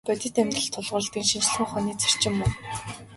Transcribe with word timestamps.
Бодит 0.07 0.33
байдалд 0.37 0.71
тулгуурладаг 0.73 1.21
нь 1.21 1.29
шинжлэх 1.31 1.63
ухааны 1.63 1.93
зарчим 2.01 2.33
мөн. 2.37 2.51